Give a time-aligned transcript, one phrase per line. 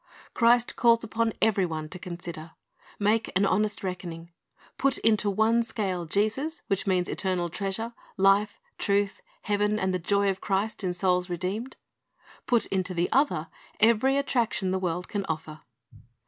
[0.33, 2.53] Christ calls upon every one to consider.
[2.97, 4.31] Make an honest reckoning.
[4.79, 10.31] Put into one scale Jesus, which means eternal treasure, life, truth, heaven, and the joy
[10.31, 11.75] of Christ in souls redeemed;
[12.47, 15.61] put into the other every attraction the world can offer.